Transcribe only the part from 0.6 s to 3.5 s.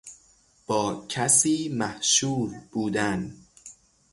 با کسی محشور بودن